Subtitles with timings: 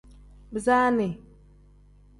[0.53, 1.09] Bisaani.